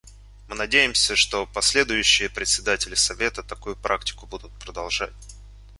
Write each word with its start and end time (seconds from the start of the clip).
Мы 0.47 0.55
надеемся, 0.55 1.15
что 1.15 1.45
последующие 1.45 2.27
председатели 2.27 2.95
Совета 2.95 3.43
такую 3.43 3.75
практику 3.75 4.25
будут 4.25 4.51
продолжать. 4.53 5.13